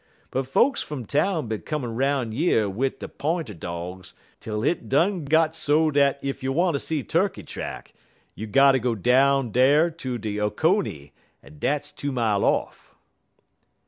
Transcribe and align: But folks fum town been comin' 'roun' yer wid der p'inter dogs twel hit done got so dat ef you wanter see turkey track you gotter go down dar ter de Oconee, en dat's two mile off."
But 0.31 0.47
folks 0.47 0.81
fum 0.81 1.05
town 1.05 1.47
been 1.47 1.61
comin' 1.61 1.95
'roun' 1.95 2.31
yer 2.31 2.67
wid 2.67 2.97
der 2.97 3.07
p'inter 3.07 3.53
dogs 3.53 4.15
twel 4.39 4.63
hit 4.63 4.89
done 4.89 5.25
got 5.25 5.53
so 5.53 5.91
dat 5.91 6.19
ef 6.23 6.41
you 6.41 6.51
wanter 6.51 6.79
see 6.79 7.03
turkey 7.03 7.43
track 7.43 7.93
you 8.33 8.47
gotter 8.47 8.79
go 8.79 8.95
down 8.95 9.51
dar 9.51 9.91
ter 9.91 10.17
de 10.17 10.41
Oconee, 10.41 11.11
en 11.43 11.59
dat's 11.59 11.91
two 11.91 12.11
mile 12.11 12.43
off." 12.43 12.95